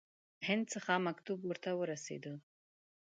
[0.47, 2.33] هند څخه مکتوب ورته ورسېدی.